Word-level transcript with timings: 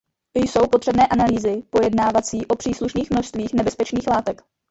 Jsou 0.35 0.67
potřebné 0.67 1.07
analýzy 1.07 1.63
pojednávající 1.69 2.45
o 2.45 2.55
příslušných 2.55 3.11
množstvích 3.11 3.53
nebezpečných 3.53 4.07
látek. 4.07 4.41